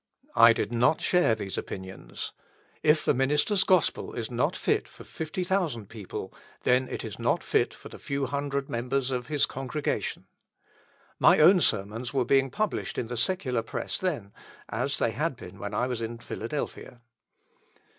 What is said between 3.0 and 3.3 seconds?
a